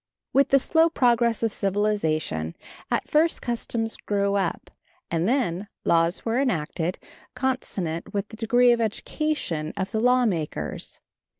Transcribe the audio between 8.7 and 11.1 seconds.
of education of the lawmakers.